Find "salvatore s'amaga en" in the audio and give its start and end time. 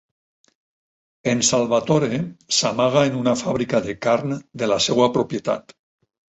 1.49-3.21